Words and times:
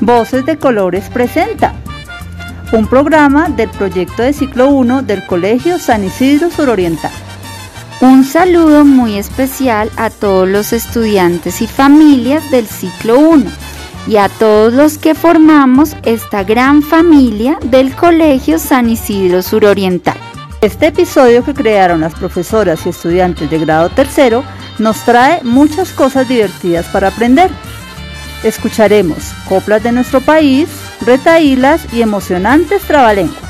Voces 0.00 0.46
de 0.46 0.56
Colores 0.56 1.10
presenta 1.12 1.74
un 2.72 2.86
programa 2.86 3.48
del 3.48 3.68
proyecto 3.68 4.22
de 4.22 4.32
ciclo 4.32 4.68
1 4.68 5.02
del 5.02 5.26
Colegio 5.26 5.78
San 5.78 6.04
Isidro 6.04 6.50
Suroriental. 6.50 7.10
Un 8.00 8.24
saludo 8.24 8.84
muy 8.84 9.18
especial 9.18 9.90
a 9.96 10.10
todos 10.10 10.48
los 10.48 10.72
estudiantes 10.72 11.60
y 11.62 11.66
familias 11.66 12.48
del 12.52 12.68
ciclo 12.68 13.18
1 13.18 13.50
y 14.06 14.18
a 14.18 14.28
todos 14.28 14.72
los 14.72 14.98
que 14.98 15.16
formamos 15.16 15.96
esta 16.04 16.44
gran 16.44 16.82
familia 16.82 17.58
del 17.64 17.92
Colegio 17.96 18.60
San 18.60 18.88
Isidro 18.88 19.42
Suroriental. 19.42 20.16
Este 20.60 20.88
episodio 20.88 21.44
que 21.44 21.54
crearon 21.54 22.02
las 22.02 22.14
profesoras 22.14 22.86
y 22.86 22.90
estudiantes 22.90 23.50
de 23.50 23.58
grado 23.58 23.88
tercero 23.88 24.44
nos 24.78 25.04
trae 25.04 25.42
muchas 25.42 25.90
cosas 25.90 26.28
divertidas 26.28 26.86
para 26.86 27.08
aprender. 27.08 27.50
Escucharemos 28.44 29.32
coplas 29.48 29.82
de 29.82 29.90
nuestro 29.90 30.20
país, 30.20 30.68
retaílas 31.04 31.92
y 31.92 32.02
emocionantes 32.02 32.82
trabalenguas. 32.82 33.42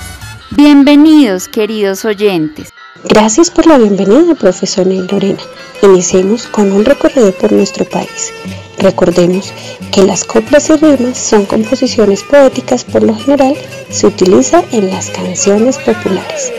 Bienvenidos, 0.51 1.47
queridos 1.47 2.07
oyentes. 2.07 2.73
Gracias 3.05 3.51
por 3.51 3.67
la 3.67 3.77
bienvenida, 3.77 4.35
profesor 4.35 4.87
Lorena. 4.87 5.39
Iniciemos 5.83 6.47
con 6.47 6.73
un 6.73 6.87
recorrido 6.87 7.33
por 7.33 7.53
nuestro 7.53 7.85
país. 7.85 8.33
Recordemos 8.79 9.53
que 9.93 10.05
las 10.05 10.25
coplas 10.25 10.71
y 10.71 10.77
rimas 10.77 11.19
son 11.19 11.45
composiciones 11.45 12.23
poéticas, 12.23 12.85
por 12.85 13.03
lo 13.03 13.15
general 13.15 13.55
se 13.91 14.07
utiliza 14.07 14.65
en 14.73 14.89
las 14.89 15.11
canciones 15.11 15.77
populares. 15.79 16.51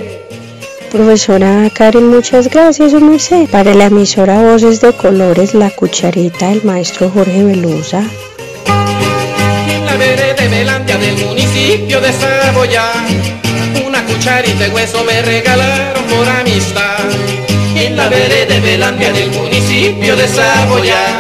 Profesora 0.92 1.70
Karen, 1.72 2.08
muchas 2.08 2.50
gracias, 2.50 2.92
su 2.92 3.00
merced. 3.00 3.48
Para 3.50 3.76
la 3.76 3.86
emisora 3.86 4.42
Voces 4.42 4.82
de 4.82 4.92
Colores, 4.94 5.54
La 5.54 5.70
Cucharita 5.70 6.50
del 6.50 6.64
maestro 6.64 7.12
Jorge 7.12 7.44
Velusa. 7.44 8.04
En 9.68 9.86
la 9.86 9.96
vereda 9.98 10.48
Belandia 10.50 10.98
del 10.98 11.18
municipio 11.26 12.02
de 12.02 12.12
Saboya, 12.12 12.92
una 13.86 14.04
cucharita 14.06 14.64
de 14.64 14.70
hueso 14.72 15.04
me 15.04 15.22
regalaron 15.22 16.04
por 16.06 16.28
amistad. 16.28 17.06
En 17.76 17.96
la 17.96 18.10
vereda 18.10 18.60
Belandia 18.60 19.14
del 19.14 19.30
municipio 19.32 20.16
de 20.16 20.28
Saboya, 20.28 21.20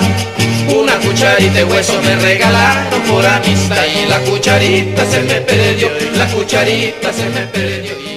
una 0.76 0.98
cucharita 0.98 1.54
de 1.54 1.64
hueso 1.66 2.02
me 2.02 2.16
regalaron 2.16 3.02
por 3.04 3.24
amistad. 3.24 3.86
Y 3.86 4.10
la 4.10 4.20
cucharita 4.22 5.06
se 5.06 5.22
me 5.22 5.42
perdió, 5.42 5.90
la 6.18 6.26
cucharita 6.28 7.14
se 7.14 7.26
me 7.30 7.42
perdió. 7.48 8.09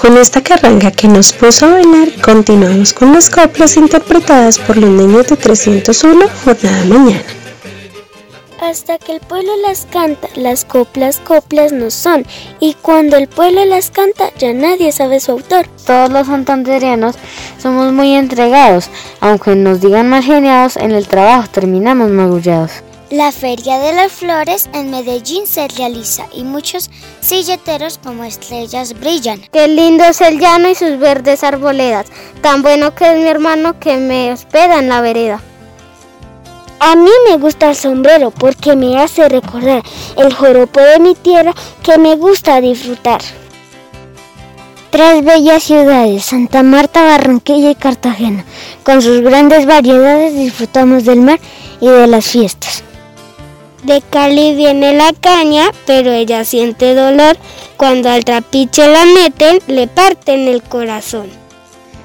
Con 0.00 0.16
esta 0.16 0.40
carranga 0.42 0.92
que 0.92 1.08
nos 1.08 1.32
puso 1.32 1.66
a 1.66 1.70
bailar, 1.70 2.12
continuamos 2.22 2.92
con 2.92 3.12
las 3.12 3.28
coplas 3.28 3.76
interpretadas 3.76 4.56
por 4.56 4.76
los 4.76 4.88
niños 4.88 5.26
de 5.26 5.36
301 5.36 6.24
Jornada 6.44 6.84
Mañana. 6.84 7.22
Hasta 8.60 8.98
que 8.98 9.16
el 9.16 9.20
pueblo 9.20 9.50
las 9.66 9.88
canta, 9.90 10.28
las 10.36 10.64
coplas 10.64 11.18
coplas 11.18 11.72
no 11.72 11.90
son, 11.90 12.24
y 12.60 12.74
cuando 12.74 13.16
el 13.16 13.26
pueblo 13.26 13.64
las 13.64 13.90
canta 13.90 14.30
ya 14.38 14.52
nadie 14.52 14.92
sabe 14.92 15.18
su 15.18 15.32
autor. 15.32 15.66
Todos 15.84 16.10
los 16.10 16.28
santanderianos 16.28 17.16
somos 17.60 17.92
muy 17.92 18.14
entregados, 18.14 18.90
aunque 19.18 19.56
nos 19.56 19.80
digan 19.80 20.08
mal 20.08 20.22
geniados, 20.22 20.76
en 20.76 20.92
el 20.92 21.08
trabajo 21.08 21.48
terminamos 21.50 22.08
magullados. 22.10 22.70
La 23.10 23.32
Feria 23.32 23.78
de 23.78 23.94
las 23.94 24.12
Flores 24.12 24.68
en 24.74 24.90
Medellín 24.90 25.46
se 25.46 25.66
realiza 25.68 26.26
y 26.34 26.44
muchos 26.44 26.90
silleteros 27.20 27.96
como 27.96 28.22
estrellas 28.24 28.92
brillan. 29.00 29.40
Qué 29.50 29.66
lindo 29.66 30.04
es 30.04 30.20
el 30.20 30.38
llano 30.38 30.68
y 30.68 30.74
sus 30.74 30.98
verdes 30.98 31.42
arboledas, 31.42 32.08
tan 32.42 32.60
bueno 32.60 32.94
que 32.94 33.10
es 33.10 33.16
mi 33.16 33.26
hermano 33.26 33.80
que 33.80 33.96
me 33.96 34.30
hospeda 34.30 34.78
en 34.78 34.90
la 34.90 35.00
vereda. 35.00 35.40
A 36.80 36.96
mí 36.96 37.10
me 37.26 37.38
gusta 37.38 37.70
el 37.70 37.76
sombrero 37.76 38.30
porque 38.30 38.76
me 38.76 39.00
hace 39.00 39.26
recordar 39.26 39.82
el 40.18 40.34
joropo 40.34 40.78
de 40.78 40.98
mi 40.98 41.14
tierra 41.14 41.54
que 41.82 41.96
me 41.96 42.14
gusta 42.14 42.60
disfrutar. 42.60 43.22
Tres 44.90 45.24
bellas 45.24 45.62
ciudades, 45.62 46.26
Santa 46.26 46.62
Marta, 46.62 47.02
Barranquilla 47.04 47.70
y 47.70 47.74
Cartagena. 47.74 48.44
Con 48.82 49.00
sus 49.00 49.22
grandes 49.22 49.64
variedades 49.64 50.34
disfrutamos 50.34 51.04
del 51.04 51.22
mar 51.22 51.40
y 51.80 51.88
de 51.88 52.06
las 52.06 52.26
fiestas. 52.26 52.84
De 53.88 54.02
Cali 54.02 54.54
viene 54.54 54.92
la 54.92 55.14
caña, 55.18 55.70
pero 55.86 56.10
ella 56.10 56.44
siente 56.44 56.94
dolor. 56.94 57.38
Cuando 57.78 58.10
al 58.10 58.22
trapiche 58.22 58.86
la 58.86 59.06
meten, 59.06 59.60
le 59.66 59.86
parten 59.86 60.46
el 60.46 60.62
corazón. 60.62 61.30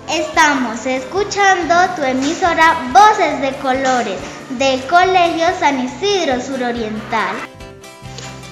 Estamos 0.09 0.85
escuchando 0.85 1.75
tu 1.97 2.03
emisora 2.03 2.89
Voces 2.93 3.41
de 3.41 3.51
Colores 3.57 4.17
del 4.51 4.81
Colegio 4.85 5.45
San 5.59 5.85
Isidro 5.85 6.41
Suroriental. 6.41 7.35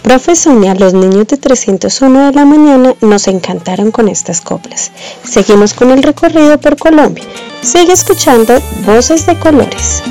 Profesor, 0.03 0.67
a 0.67 0.75
los 0.75 0.93
niños 0.93 1.27
de 1.27 1.37
301 1.37 2.25
de 2.25 2.33
la 2.33 2.43
mañana 2.43 2.95
nos 2.99 3.29
encantaron 3.29 3.91
con 3.91 4.09
estas 4.09 4.41
coplas. 4.41 4.91
Seguimos 5.23 5.73
con 5.73 5.91
el 5.91 6.03
recorrido 6.03 6.59
por 6.59 6.75
Colombia. 6.75 7.23
Sigue 7.61 7.93
escuchando 7.93 8.59
Voces 8.85 9.25
de 9.25 9.39
Colores. 9.39 10.03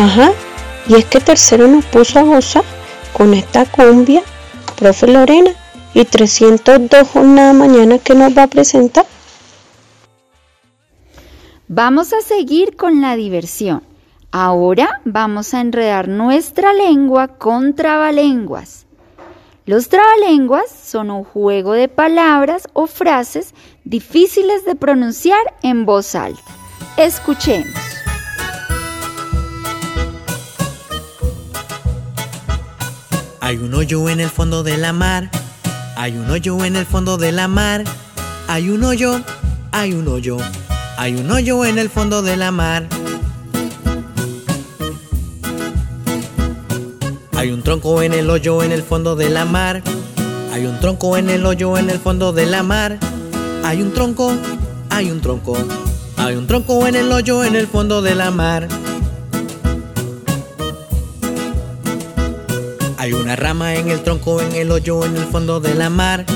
Ajá, 0.00 0.32
y 0.88 0.94
es 0.94 1.04
que 1.04 1.20
tercero 1.20 1.68
nos 1.68 1.84
puso 1.84 2.20
a 2.20 2.22
gozar 2.22 2.64
con 3.12 3.34
esta 3.34 3.66
cumbia, 3.66 4.22
profe 4.78 5.06
Lorena, 5.06 5.50
y 5.92 6.06
302 6.06 7.06
jornada 7.06 7.52
mañana 7.52 7.98
que 7.98 8.14
nos 8.14 8.34
va 8.34 8.44
a 8.44 8.46
presentar. 8.46 9.04
Vamos 11.68 12.14
a 12.14 12.22
seguir 12.22 12.76
con 12.76 13.02
la 13.02 13.14
diversión. 13.14 13.82
Ahora 14.30 15.02
vamos 15.04 15.52
a 15.52 15.60
enredar 15.60 16.08
nuestra 16.08 16.72
lengua 16.72 17.28
con 17.28 17.74
trabalenguas. 17.74 18.86
Los 19.66 19.90
trabalenguas 19.90 20.70
son 20.70 21.10
un 21.10 21.24
juego 21.24 21.74
de 21.74 21.88
palabras 21.88 22.68
o 22.72 22.86
frases 22.86 23.52
difíciles 23.84 24.64
de 24.64 24.76
pronunciar 24.76 25.42
en 25.62 25.84
voz 25.84 26.14
alta. 26.14 26.40
Escuchemos. 26.96 27.99
Hay 33.50 33.56
un 33.56 33.74
hoyo 33.74 34.08
en 34.08 34.20
el 34.20 34.30
fondo 34.30 34.62
de 34.62 34.78
la 34.78 34.92
mar. 34.92 35.28
Hay 35.96 36.16
un 36.16 36.30
hoyo 36.30 36.64
en 36.64 36.76
el 36.76 36.86
fondo 36.86 37.16
de 37.16 37.32
la 37.32 37.48
mar. 37.48 37.82
Hay 38.46 38.70
un 38.70 38.84
hoyo, 38.84 39.20
hay 39.72 39.92
un 39.92 40.06
hoyo. 40.06 40.36
Hay 40.96 41.16
un 41.16 41.28
hoyo 41.28 41.64
en 41.64 41.76
el 41.76 41.90
fondo 41.90 42.22
de 42.22 42.36
la 42.36 42.52
mar. 42.52 42.86
Hay 47.32 47.50
un 47.50 47.64
tronco 47.64 48.02
en 48.02 48.14
el 48.14 48.30
hoyo 48.30 48.62
en 48.62 48.70
el 48.70 48.84
fondo 48.84 49.16
de 49.16 49.30
la 49.30 49.44
mar. 49.44 49.82
Hay 50.52 50.64
un 50.66 50.78
tronco 50.78 51.16
en 51.16 51.28
el 51.28 51.44
hoyo 51.44 51.76
en 51.76 51.90
el 51.90 51.98
fondo 51.98 52.32
de 52.32 52.46
la 52.46 52.62
mar. 52.62 53.00
Hay 53.64 53.82
un 53.82 53.92
tronco, 53.92 54.32
hay 54.90 55.10
un 55.10 55.20
tronco. 55.20 55.56
Hay 56.18 56.36
un 56.36 56.46
tronco 56.46 56.86
en 56.86 56.94
el 56.94 57.10
hoyo 57.10 57.42
en 57.42 57.56
el 57.56 57.66
fondo 57.66 58.00
de 58.00 58.14
la 58.14 58.30
mar. 58.30 58.68
Hay 63.00 63.14
una 63.14 63.34
rama 63.34 63.76
en 63.76 63.88
el 63.88 64.02
tronco 64.02 64.42
en 64.42 64.54
el 64.54 64.70
hoyo 64.70 65.06
en 65.06 65.16
el 65.16 65.24
fondo 65.24 65.58
de 65.58 65.74
la 65.74 65.88
mar. 65.88 66.26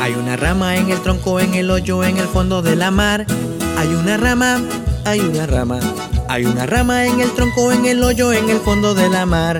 Hay 0.00 0.12
una 0.12 0.36
rama 0.36 0.76
en 0.76 0.88
el 0.88 1.02
tronco 1.02 1.40
en 1.40 1.52
el 1.54 1.68
hoyo 1.68 2.04
en 2.04 2.16
el 2.16 2.28
fondo 2.28 2.62
de 2.62 2.76
la 2.76 2.92
mar. 2.92 3.26
Hay 3.76 3.88
una 3.88 4.16
rama, 4.16 4.60
hay 5.04 5.18
una 5.18 5.48
rama. 5.48 5.80
Hay 6.28 6.44
una 6.44 6.64
rama 6.64 7.06
en 7.06 7.18
el 7.18 7.32
tronco 7.32 7.72
en 7.72 7.86
el 7.86 8.04
hoyo 8.04 8.32
en 8.32 8.48
el 8.50 8.60
fondo 8.60 8.94
de 8.94 9.08
la 9.08 9.26
mar. 9.26 9.58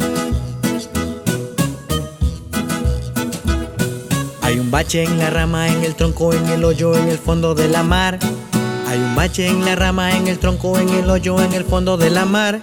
Hay 4.43 4.61
un 4.61 4.71
bache 4.71 5.03
en 5.03 5.19
la 5.19 5.31
rama 5.31 5.67
en 5.69 5.83
el 5.83 5.97
tronco 5.97 6.33
en 6.33 6.49
el 6.49 6.63
hoyo 6.63 6.97
en 6.97 7.09
el 7.09 7.19
fondo 7.19 7.57
de 7.57 7.67
la 7.67 7.83
mar. 7.83 8.21
Hay 8.87 9.01
un 9.01 9.17
bache 9.17 9.49
en 9.49 9.65
la 9.65 9.75
rama 9.75 10.17
en 10.17 10.29
el 10.29 10.39
tronco 10.39 10.79
en 10.79 10.91
el 10.91 11.11
hoyo 11.11 11.43
en 11.43 11.55
el 11.55 11.65
fondo 11.65 11.97
de 11.97 12.11
la 12.11 12.25
mar. 12.25 12.61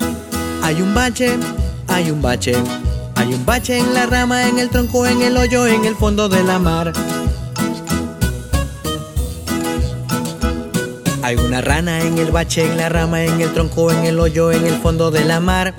Hay 0.63 0.81
un 0.81 0.93
bache, 0.93 1.37
hay 1.89 2.11
un 2.11 2.21
bache. 2.21 2.55
Hay 3.19 3.33
un 3.33 3.45
bache 3.45 3.77
en 3.77 3.93
la 3.93 4.05
rama, 4.05 4.47
en 4.47 4.59
el 4.59 4.69
tronco, 4.69 5.05
en 5.05 5.21
el 5.21 5.35
hoyo, 5.35 5.67
en 5.67 5.83
el 5.83 5.93
fondo 5.93 6.29
de 6.29 6.41
la 6.41 6.57
mar. 6.57 6.93
Hay 11.21 11.35
una 11.35 11.59
rana 11.59 11.99
en 11.99 12.17
el 12.17 12.31
bache, 12.31 12.63
en 12.63 12.77
la 12.77 12.87
rama, 12.87 13.25
en 13.25 13.41
el 13.41 13.51
tronco, 13.53 13.91
en 13.91 14.05
el 14.05 14.17
hoyo, 14.21 14.53
en 14.53 14.65
el 14.65 14.75
fondo 14.75 15.11
de 15.11 15.25
la 15.25 15.41
mar. 15.41 15.75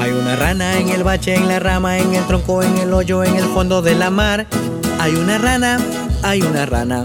Hay 0.00 0.12
una 0.12 0.36
rana 0.36 0.78
en 0.78 0.88
el 0.88 1.02
bache, 1.02 1.34
en 1.34 1.48
la 1.48 1.58
rama, 1.58 1.98
en 1.98 2.14
el 2.14 2.24
tronco, 2.28 2.62
en 2.62 2.78
el 2.78 2.94
hoyo, 2.94 3.24
en 3.24 3.34
el 3.34 3.46
fondo 3.46 3.82
de 3.82 3.96
la 3.96 4.10
mar. 4.10 4.46
Hay 5.00 5.16
una 5.16 5.38
rana, 5.38 5.78
hay 6.22 6.40
una 6.40 6.66
rana. 6.66 7.02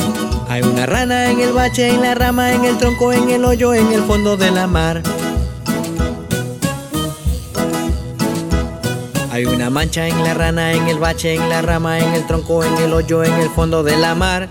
Hay 0.47 0.61
una 0.61 0.85
rana 0.85 1.31
en 1.31 1.39
el 1.39 1.53
bache, 1.53 1.89
en 1.89 2.03
la 2.03 2.13
rama, 2.13 2.53
en 2.53 2.65
el 2.65 2.77
tronco, 2.77 3.13
en 3.13 3.31
el 3.31 3.43
hoyo, 3.43 3.73
en 3.73 3.91
el 3.91 4.03
fondo 4.03 4.37
de 4.37 4.51
la 4.51 4.67
mar. 4.67 5.01
Hay 9.41 9.47
una 9.47 9.71
mancha 9.71 10.07
en 10.07 10.23
la 10.23 10.35
rana, 10.35 10.71
en 10.71 10.87
el 10.87 10.99
bache, 10.99 11.33
en 11.33 11.49
la 11.49 11.63
rama, 11.63 11.97
en 11.97 12.13
el 12.13 12.27
tronco, 12.27 12.63
en 12.63 12.77
el 12.77 12.93
hoyo, 12.93 13.23
en 13.23 13.33
el 13.33 13.49
fondo 13.49 13.81
de 13.81 13.97
la 13.97 14.13
mar. 14.13 14.47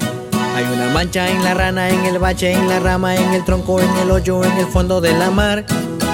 Hay 0.57 0.65
una 0.65 0.89
mancha 0.89 1.31
en 1.31 1.45
la 1.45 1.55
rana, 1.55 1.91
en 1.91 2.07
el 2.07 2.19
bache, 2.19 2.51
en 2.51 2.69
la 2.69 2.81
rama, 2.81 3.15
en 3.15 3.33
el 3.33 3.45
tronco, 3.45 3.81
en 3.81 3.97
el 3.99 4.11
hoyo, 4.11 4.43
en 4.43 4.59
el 4.59 4.67
fondo 4.67 5.01
de 5.01 5.13
la 5.13 5.31
mar. 5.31 5.65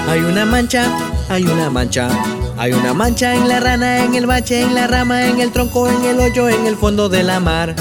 Hay 0.07 0.19
una 0.19 0.45
mancha, 0.45 0.85
hay 1.27 1.45
una 1.45 1.71
mancha. 1.71 2.07
Hay 2.55 2.71
una 2.71 2.93
mancha 2.93 3.33
en 3.33 3.47
la 3.47 3.59
rana, 3.59 4.03
en 4.03 4.13
el 4.13 4.27
bache, 4.27 4.61
en 4.61 4.75
la 4.75 4.85
rama, 4.85 5.25
en 5.25 5.41
el 5.41 5.51
tronco, 5.51 5.89
en 5.89 6.05
el 6.05 6.19
hoyo, 6.19 6.47
en 6.47 6.67
el 6.67 6.75
fondo 6.75 7.09
de 7.09 7.23
la 7.23 7.39
mar. 7.39 7.73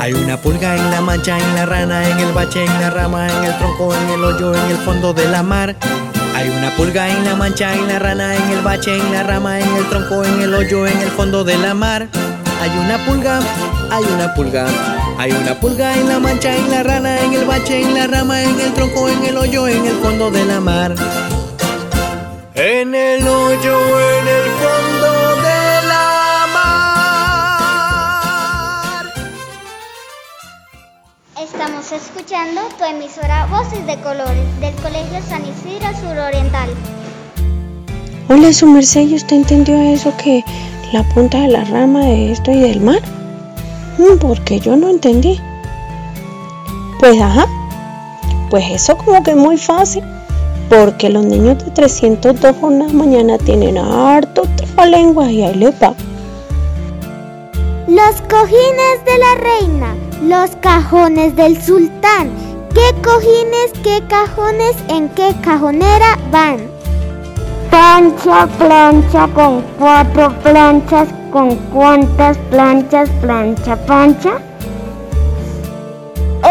Hay 0.00 0.14
una 0.14 0.38
pulga 0.38 0.74
en 0.74 0.90
la 0.90 1.02
mancha, 1.02 1.38
en 1.38 1.54
la 1.54 1.66
rana, 1.66 2.08
en 2.08 2.18
el 2.18 2.32
bache, 2.32 2.64
en 2.64 2.80
la 2.80 2.88
rama, 2.88 3.28
en 3.28 3.44
el 3.44 3.58
tronco, 3.58 3.94
en 3.94 4.08
el 4.08 4.24
hoyo, 4.24 4.54
en 4.54 4.70
el 4.70 4.78
fondo 4.78 5.12
de 5.12 5.28
la 5.28 5.42
mar. 5.42 5.76
Hay 6.42 6.50
una 6.50 6.74
pulga 6.74 7.08
en 7.08 7.24
la 7.24 7.36
mancha, 7.36 7.72
en 7.72 7.86
la 7.86 8.00
rana, 8.00 8.34
en 8.34 8.50
el 8.50 8.62
bache, 8.62 8.96
en 8.96 9.12
la 9.12 9.22
rama, 9.22 9.60
en 9.60 9.76
el 9.76 9.88
tronco, 9.88 10.24
en 10.24 10.42
el 10.42 10.52
hoyo, 10.52 10.88
en 10.88 10.98
el 10.98 11.10
fondo 11.10 11.44
de 11.44 11.56
la 11.56 11.72
mar. 11.72 12.08
Hay 12.60 12.70
una 12.70 12.98
pulga, 13.06 13.38
hay 13.92 14.02
una 14.12 14.34
pulga. 14.34 14.66
Hay 15.18 15.30
una 15.30 15.60
pulga 15.60 15.96
en 15.96 16.08
la 16.08 16.18
mancha, 16.18 16.56
en 16.56 16.68
la 16.68 16.82
rana, 16.82 17.20
en 17.20 17.32
el 17.34 17.44
bache, 17.44 17.80
en 17.80 17.94
la 17.94 18.08
rama, 18.08 18.42
en 18.42 18.58
el 18.58 18.74
tronco, 18.74 19.08
en 19.08 19.24
el 19.24 19.36
hoyo, 19.36 19.68
en 19.68 19.86
el 19.86 19.94
fondo 19.98 20.32
de 20.32 20.44
la 20.44 20.58
mar. 20.58 20.96
En 22.56 22.92
el 22.92 23.28
hoyo, 23.28 24.00
en 24.00 24.26
el 24.26 24.50
fondo 24.50 24.81
Estamos 31.52 31.92
escuchando 31.92 32.62
tu 32.78 32.84
emisora 32.84 33.46
Voces 33.46 33.86
de 33.86 33.96
Colores 34.00 34.60
del 34.60 34.74
Colegio 34.76 35.20
San 35.28 35.42
Isidro 35.42 35.88
Suroriental. 36.00 36.70
Hola, 38.28 38.52
su 38.54 38.66
merced, 38.66 39.02
¿y 39.02 39.16
usted 39.16 39.36
entendió 39.36 39.74
eso 39.76 40.12
que 40.16 40.42
la 40.92 41.02
punta 41.10 41.40
de 41.40 41.48
la 41.48 41.64
rama 41.64 42.00
de 42.00 42.32
esto 42.32 42.50
y 42.52 42.60
del 42.60 42.80
mar? 42.80 43.00
Mm, 43.98 44.18
Porque 44.18 44.60
yo 44.60 44.76
no 44.76 44.88
entendí. 44.88 45.38
Pues 46.98 47.20
ajá, 47.20 47.46
pues 48.48 48.64
eso 48.70 48.96
como 48.96 49.22
que 49.22 49.32
es 49.32 49.36
muy 49.36 49.58
fácil. 49.58 50.02
Porque 50.70 51.10
los 51.10 51.24
niños 51.24 51.62
de 51.62 51.70
302 51.70 52.56
jornadas 52.60 52.94
mañana 52.94 53.36
tienen 53.36 53.76
harto 53.76 54.42
trabalenguas 54.56 55.30
y 55.30 55.42
ahí 55.42 55.54
les 55.54 55.74
va. 55.74 55.94
Los 57.88 58.22
cojines 58.22 59.04
de 59.04 59.18
la 59.18 59.34
reina, 59.34 59.94
los 60.28 60.50
cajones 60.56 61.34
del 61.36 61.60
sultán. 61.60 62.30
¿Qué 62.72 63.02
cojines, 63.02 63.72
qué 63.82 64.02
cajones, 64.08 64.76
en 64.88 65.08
qué 65.10 65.34
cajonera 65.42 66.16
van? 66.30 66.58
Plancha, 67.70 68.46
plancha 68.58 69.28
con 69.28 69.62
cuatro 69.78 70.32
planchas, 70.42 71.08
con 71.30 71.56
cuántas 71.72 72.38
planchas, 72.50 73.08
plancha, 73.20 73.76
plancha. 73.84 74.32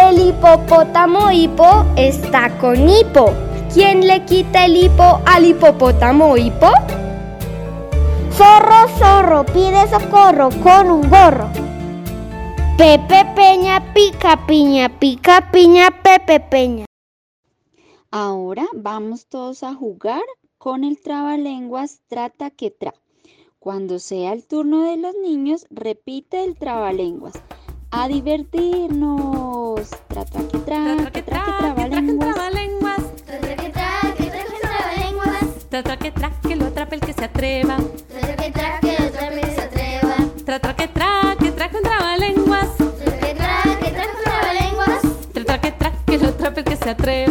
El 0.10 0.20
hipopótamo 0.20 1.32
hipo 1.32 1.86
está 1.96 2.50
con 2.58 2.90
hipo. 2.90 3.34
¿Quién 3.74 4.06
le 4.06 4.26
quita 4.26 4.66
el 4.66 4.76
hipo 4.76 5.22
al 5.26 5.46
hipopótamo 5.46 6.36
hipo? 6.36 6.70
Zorro, 8.34 8.88
zorro, 9.00 9.46
pide 9.46 9.88
socorro 9.90 10.50
con 10.62 10.92
un 10.92 11.10
gorro. 11.10 11.48
Pepe 12.82 13.26
Peña 13.36 13.94
pica 13.94 14.48
piña, 14.48 14.90
pica 14.98 15.52
piña, 15.52 16.02
Pepe 16.02 16.40
Peña. 16.40 16.86
Ahora 18.10 18.66
vamos 18.74 19.28
todos 19.28 19.62
a 19.62 19.76
jugar 19.76 20.24
con 20.58 20.84
el 20.84 21.00
trabalenguas 21.00 22.02
trata 22.08 22.50
que 22.50 22.72
tra. 22.72 22.96
Cuando 23.60 24.00
sea 24.00 24.34
el 24.34 24.48
turno 24.48 24.82
de 24.82 24.98
los 24.98 25.14
niños, 25.14 25.68
repite 25.70 26.44
el 26.44 26.56
trabalenguas. 26.56 27.36
A 27.92 28.08
divertirnos. 28.08 29.88
Trata 30.08 30.40
que 30.48 30.58
tra, 30.58 31.12
que 31.14 31.22
tra, 31.22 31.46
que 31.46 31.52
trabalenguas. 31.54 32.36
Trata 33.28 33.56
que 33.58 33.70
tra, 33.70 34.16
que 34.18 34.24
tra, 34.24 34.44
que 34.44 34.60
trabalenguas. 34.60 35.70
Trata 35.70 35.98
que 36.00 36.12
tra, 36.12 36.32
que 36.42 36.56
lo 36.56 36.66
atrape 36.66 36.96
el 36.96 37.02
que 37.02 37.14
se 37.14 37.26
atreva. 37.26 37.78
Se 46.92 47.02
atreva. 47.02 47.31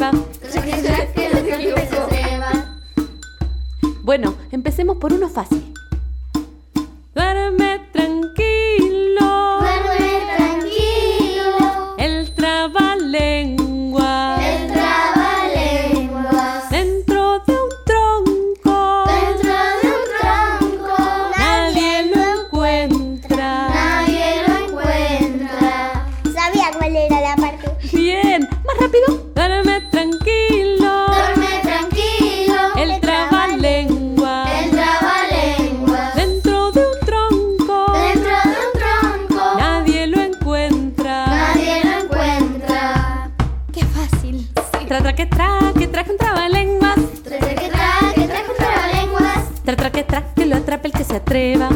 Se 51.10 51.16
atreva. 51.16 51.68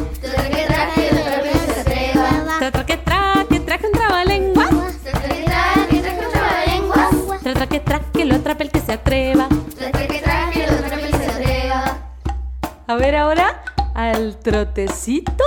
A 12.87 12.97
ver 12.97 13.17
ahora, 13.17 13.63
al 13.95 14.37
trotecito. 14.39 15.44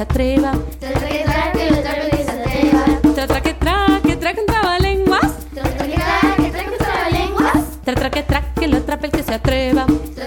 Se 0.00 0.04
atreva. 0.04 0.52
Trata 0.80 1.00
que 1.04 1.24
tra, 1.24 1.52
que 1.52 1.70
lo. 1.70 1.82
Tra 1.82 1.94
que 2.00 2.14
tra, 2.14 2.44
que. 2.54 3.14
Trata 3.14 3.44
que 3.44 3.54
tra. 3.54 3.86
Tra 7.84 8.10
que 8.10 8.22
tra, 8.22 8.54
que 8.54 8.68
lo 8.68 8.76
atrape 8.78 9.06
el 9.06 9.12
que 9.12 9.22
se 9.22 9.34
atreva. 9.34 9.86
Tra. 10.14 10.26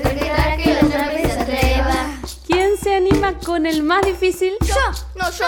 ¿Quién 2.45 2.77
se 2.77 2.95
anima 2.95 3.33
con 3.39 3.65
el 3.65 3.81
más 3.81 4.05
difícil? 4.05 4.53
Yo, 4.61 4.75
no, 5.15 5.31
yo, 5.31 5.47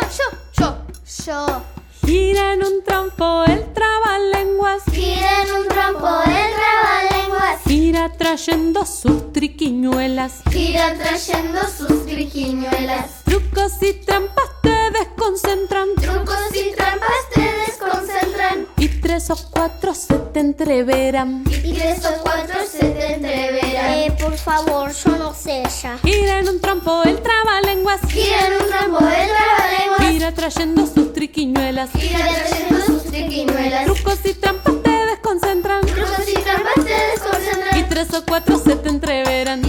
Gira 10.66 10.96
trayendo 10.96 11.60
sus 11.78 12.08
triquiñuelas. 12.08 13.24
Trucos 13.24 13.74
y 13.82 13.94
trampas 13.94 14.50
te 14.64 14.76
desconcentran. 14.98 15.90
Trucos 16.02 16.40
y 16.56 16.76
trampas 16.76 17.30
te 17.36 17.42
desconcentran. 17.68 18.68
Y 18.78 18.88
tres 18.88 19.30
o 19.30 19.38
cuatro 19.52 19.94
se 19.94 20.18
te 20.18 20.40
entreveran. 20.40 21.44
Y 21.52 21.72
tres 21.74 22.04
o 22.06 22.24
cuatro 22.24 22.56
se 22.68 22.80
te 22.80 23.14
entreveran. 23.14 23.94
Eh, 23.94 24.18
por 24.20 24.36
favor, 24.38 24.92
yo 24.92 25.12
no 25.18 25.36
sé 25.36 25.62
ya. 25.84 26.00
Gira 26.00 26.40
en 26.40 26.50
un 26.50 26.60
trompo 26.60 27.04
el 27.04 27.22
trabalenguas. 27.22 28.02
Gira 28.10 28.48
en 28.48 28.54
un 28.64 28.68
trampo 28.68 28.98
el 28.98 29.30
trabalenguas. 29.30 30.10
Gira 30.10 30.32
trayendo 30.32 30.88
sus 30.88 31.14
triquiñuelas. 31.14 31.92
Gira 31.92 32.26
trayendo 32.28 32.86
sus 32.88 33.04
triquiñuelas. 33.04 33.86
Trucos 33.86 34.18
y 34.24 34.34
trampas 34.34 34.74
te 34.82 34.90
desconcentran. 34.90 35.86
Trucos 35.86 36.28
y 36.28 36.34
trampas 36.34 36.74
te 36.74 36.96
desconcentran. 37.12 37.80
Y 37.80 37.84
tres 37.84 38.12
o 38.16 38.26
cuatro 38.26 38.58
se 38.58 38.76
te 38.78 38.90
entreveran. 38.90 39.65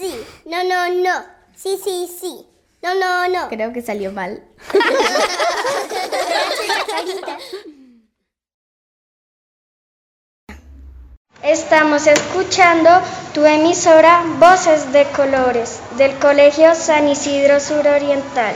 Sí. 0.00 0.14
No, 0.46 0.64
no, 0.64 0.88
no. 1.02 1.24
Sí, 1.54 1.78
sí, 1.82 2.08
sí. 2.20 2.46
No, 2.82 2.94
no, 2.94 3.28
no. 3.28 3.48
Creo 3.48 3.72
que 3.72 3.82
salió 3.82 4.10
mal. 4.10 4.42
Estamos 11.42 12.06
escuchando 12.06 12.90
tu 13.34 13.44
emisora 13.44 14.22
Voces 14.38 14.92
de 14.92 15.04
Colores 15.16 15.80
del 15.96 16.14
Colegio 16.18 16.74
San 16.74 17.08
Isidro 17.08 17.60
Suroriental. 17.60 18.54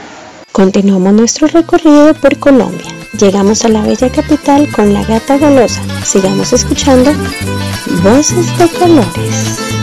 Continuamos 0.51 1.13
nuestro 1.13 1.47
recorrido 1.47 2.13
por 2.13 2.39
Colombia. 2.39 2.87
Llegamos 3.19 3.65
a 3.65 3.69
la 3.69 3.81
bella 3.81 4.11
capital 4.11 4.71
con 4.71 4.93
la 4.93 5.03
gata 5.03 5.37
golosa. 5.37 5.81
Sigamos 6.03 6.53
escuchando 6.53 7.11
Voces 8.03 8.57
de 8.57 8.69
Colores. 8.79 9.74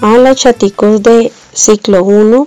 Hola 0.00 0.36
chaticos 0.36 1.02
de 1.02 1.32
ciclo 1.52 2.04
1. 2.04 2.46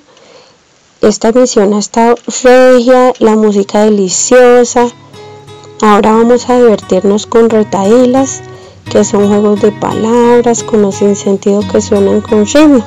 Esta 1.01 1.34
misión 1.34 1.74
ha 1.74 1.79
estado 1.79 2.15
regia, 2.41 3.12
la 3.20 3.36
música 3.36 3.84
deliciosa. 3.84 4.88
Ahora 5.81 6.13
vamos 6.13 6.50
a 6.50 6.58
divertirnos 6.58 7.27
con 7.27 7.50
retaílas, 7.50 8.41
que 8.89 9.03
son 9.03 9.27
juegos 9.27 9.62
de 9.62 9.74
palabras 9.74 10.63
con 10.63 10.81
los 10.81 10.96
sin 10.96 11.17
sentido 11.17 11.60
que 11.70 11.81
suenan 11.81 12.22
con 12.22 12.46
ritmo. 12.46 12.86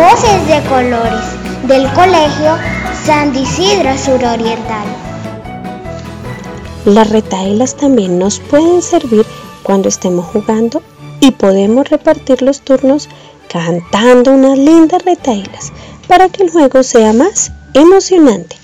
Voces 0.00 0.46
de 0.48 0.66
Colores 0.66 1.26
del 1.68 1.86
Colegio 1.92 2.56
San 3.04 3.36
Isidro 3.36 3.98
Suroriental. 3.98 4.86
Las 6.86 7.10
retaílas 7.10 7.76
también 7.76 8.18
nos 8.18 8.40
pueden 8.40 8.80
servir 8.80 9.26
cuando 9.62 9.90
estemos 9.90 10.24
jugando 10.24 10.82
y 11.20 11.32
podemos 11.32 11.90
repartir 11.90 12.40
los 12.40 12.62
turnos 12.62 13.10
cantando 13.52 14.32
unas 14.32 14.56
lindas 14.56 15.04
retaílas 15.04 15.70
para 16.08 16.30
que 16.30 16.44
el 16.44 16.50
juego 16.50 16.82
sea 16.82 17.12
más 17.12 17.52
emocionante. 17.74 18.56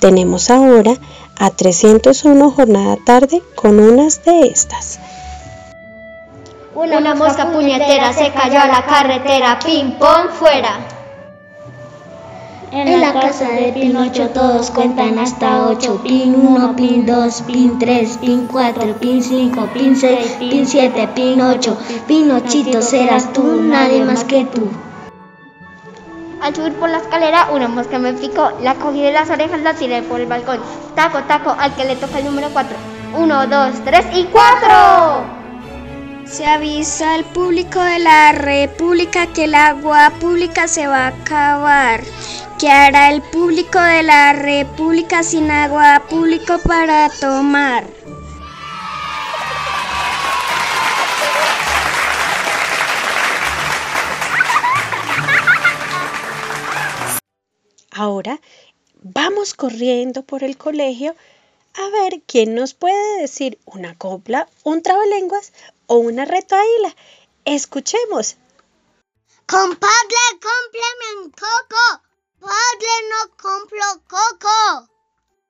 Tenemos 0.00 0.48
ahora 0.48 0.94
a 1.36 1.50
301 1.50 2.50
jornada 2.50 2.96
tarde 3.04 3.42
con 3.54 3.78
unas 3.78 4.24
de 4.24 4.46
estas. 4.46 4.98
Una 6.78 7.12
mosca 7.16 7.50
puñetera 7.50 8.12
se 8.12 8.30
cayó 8.30 8.60
a 8.60 8.68
la 8.68 8.86
carretera, 8.86 9.58
ping 9.58 9.98
pong 9.98 10.28
fuera. 10.30 10.78
En 12.70 13.00
la 13.00 13.12
casa 13.14 13.48
de 13.48 13.72
Pinocho 13.72 14.28
todos 14.28 14.70
cuentan 14.70 15.18
hasta 15.18 15.66
8. 15.66 16.02
Pin 16.04 16.36
1, 16.36 16.76
pin 16.76 17.04
2, 17.04 17.42
pin 17.42 17.80
3, 17.80 18.18
pin 18.18 18.46
4, 18.46 18.94
pin 19.00 19.20
5, 19.20 19.66
pin 19.74 19.96
6, 19.96 20.36
pin 20.38 20.66
7, 20.68 21.08
pin 21.16 21.40
8. 21.40 21.78
Pinochito 22.06 22.80
serás 22.80 23.32
tú, 23.32 23.60
nadie 23.60 24.04
más 24.04 24.22
que 24.22 24.44
tú. 24.44 24.68
Al 26.40 26.54
subir 26.54 26.74
por 26.74 26.90
la 26.90 26.98
escalera, 26.98 27.48
una 27.50 27.66
mosca 27.66 27.98
me 27.98 28.12
picó. 28.12 28.52
La 28.62 28.76
cogí 28.76 29.02
de 29.02 29.10
las 29.10 29.28
orejas, 29.30 29.60
la 29.62 29.74
tiré 29.74 30.02
por 30.02 30.20
el 30.20 30.28
balcón. 30.28 30.60
Taco, 30.94 31.24
taco, 31.24 31.56
al 31.58 31.74
que 31.74 31.84
le 31.84 31.96
toca 31.96 32.20
el 32.20 32.26
número 32.26 32.50
4. 32.52 32.76
1, 33.16 33.46
2, 33.48 33.84
3 33.84 34.06
y 34.14 34.24
4. 34.26 35.37
Se 36.30 36.44
avisa 36.44 37.14
al 37.14 37.24
público 37.24 37.80
de 37.80 38.00
la 38.00 38.32
República 38.32 39.32
que 39.32 39.44
el 39.44 39.54
agua 39.54 40.12
pública 40.20 40.68
se 40.68 40.86
va 40.86 41.06
a 41.06 41.08
acabar. 41.08 42.02
¿Qué 42.58 42.70
hará 42.70 43.10
el 43.10 43.22
público 43.22 43.80
de 43.80 44.02
la 44.02 44.34
República 44.34 45.22
sin 45.22 45.50
agua 45.50 46.04
público 46.08 46.58
para 46.66 47.08
tomar? 47.18 47.86
Ahora 57.90 58.38
vamos 59.02 59.54
corriendo 59.54 60.22
por 60.22 60.44
el 60.44 60.58
colegio 60.58 61.16
a 61.78 61.90
ver 61.90 62.22
quién 62.26 62.54
nos 62.54 62.74
puede 62.74 63.20
decir 63.20 63.58
una 63.64 63.96
copla, 63.96 64.48
un 64.64 64.82
trabalenguas 64.82 65.52
o 65.86 65.96
una 65.98 66.24
retaíla. 66.24 66.94
Escuchemos. 67.44 68.36
Compadre, 69.46 70.22
cómpleme 70.46 71.22
un 71.22 71.30
coco. 71.30 72.02
Padre, 72.40 72.92
no 73.10 73.36
compro 73.36 73.86
coco. 74.08 74.88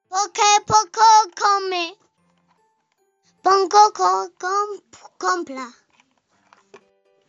Porque 0.08 0.42
poco 0.66 1.04
come. 1.40 1.96
Pon 3.42 3.68
coco, 3.68 4.30
com, 4.38 4.80
compra. 5.18 5.74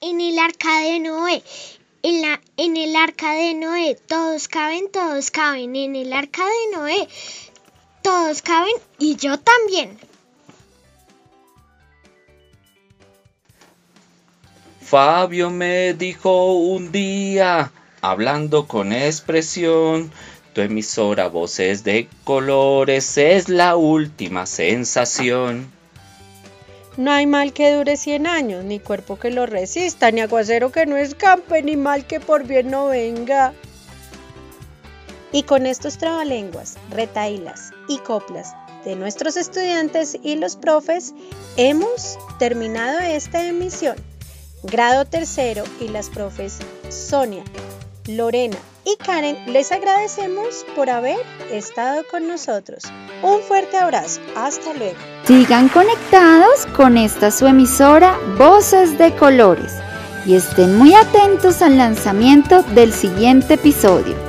En 0.01 0.19
el 0.19 0.37
arca 0.39 0.81
de 0.81 0.99
Noé. 0.99 1.43
En, 2.01 2.21
la, 2.21 2.41
en 2.55 2.77
el 2.77 2.95
arca 2.95 3.33
de 3.33 3.53
Noé, 3.53 3.95
todos 4.07 4.47
caben, 4.47 4.91
todos 4.91 5.31
caben. 5.31 5.75
En 5.75 5.95
el 5.95 6.13
arca 6.13 6.45
de 6.45 6.77
Noé, 6.77 7.09
Todos 8.01 8.41
caben 8.41 8.75
y 8.97 9.15
yo 9.15 9.37
también. 9.39 9.97
Fabio 14.81 15.51
me 15.51 15.93
dijo 15.93 16.53
un 16.53 16.91
día, 16.91 17.71
hablando 18.01 18.65
con 18.65 18.91
expresión, 18.91 20.11
tu 20.53 20.61
emisora 20.61 21.27
Voces 21.27 21.83
de 21.83 22.07
Colores 22.23 23.17
es 23.19 23.49
la 23.49 23.75
última 23.75 24.47
sensación. 24.47 25.71
No 26.97 27.11
hay 27.11 27.27
mal 27.27 27.53
que 27.53 27.71
dure 27.71 27.97
100 27.97 28.25
años, 28.25 28.65
ni 28.65 28.79
cuerpo 28.79 29.19
que 29.19 29.29
lo 29.29 29.45
resista, 29.45 30.09
ni 30.11 30.21
aguacero 30.21 30.71
que 30.71 30.85
no 30.85 30.97
escampe, 30.97 31.61
ni 31.61 31.77
mal 31.77 32.07
que 32.07 32.19
por 32.19 32.45
bien 32.45 32.71
no 32.71 32.87
venga. 32.87 33.53
Y 35.31 35.43
con 35.43 35.65
estos 35.65 35.97
trabalenguas, 35.97 36.77
retailas 36.89 37.71
y 37.87 37.99
coplas 37.99 38.55
de 38.83 38.95
nuestros 38.95 39.37
estudiantes 39.37 40.17
y 40.23 40.35
los 40.35 40.55
profes, 40.55 41.13
hemos 41.57 42.17
terminado 42.39 42.99
esta 42.99 43.45
emisión. 43.45 43.95
Grado 44.63 45.05
tercero 45.05 45.63
y 45.79 45.87
las 45.87 46.09
profes 46.09 46.59
Sonia, 46.89 47.43
Lorena 48.07 48.57
y 48.85 48.95
Karen 48.97 49.53
les 49.53 49.71
agradecemos 49.71 50.65
por 50.75 50.89
haber 50.89 51.19
estado 51.51 52.03
con 52.09 52.27
nosotros. 52.27 52.83
Un 53.21 53.41
fuerte 53.41 53.77
abrazo. 53.77 54.21
Hasta 54.35 54.73
luego. 54.73 54.97
Sigan 55.25 55.69
conectados 55.69 56.65
con 56.75 56.97
esta 56.97 57.31
su 57.31 57.45
emisora 57.45 58.17
Voces 58.37 58.97
de 58.97 59.15
Colores 59.15 59.73
y 60.25 60.35
estén 60.35 60.77
muy 60.77 60.93
atentos 60.93 61.61
al 61.61 61.77
lanzamiento 61.77 62.63
del 62.63 62.93
siguiente 62.93 63.55
episodio. 63.55 64.28